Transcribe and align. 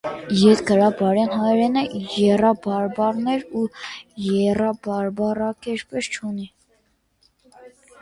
Ետգրաբարյան 0.43 1.29
հայերենը 1.41 1.83
եռաբարբառներ 2.13 3.45
ու 3.61 3.67
եռաբարբառակերպեր 4.33 6.13
չունի։ 6.19 6.53